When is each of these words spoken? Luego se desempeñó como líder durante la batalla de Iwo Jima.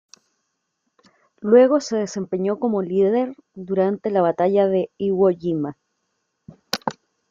Luego 1.41 1.79
se 1.79 1.95
desempeñó 1.95 2.57
como 2.57 2.81
líder 2.81 3.35
durante 3.53 4.09
la 4.09 4.23
batalla 4.23 4.65
de 4.67 4.89
Iwo 4.97 5.29
Jima. 5.29 5.77